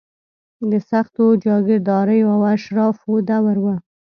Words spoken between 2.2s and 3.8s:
او اشرافو دور و.